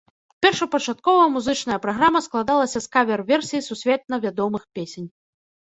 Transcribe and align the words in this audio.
Першапачаткова 0.43 1.27
музычная 1.35 1.77
праграма 1.85 2.19
складалася 2.29 2.79
з 2.87 2.93
кавер-версій 2.99 3.65
сусветна 3.71 4.15
вядомых 4.27 4.63
песень. 4.79 5.07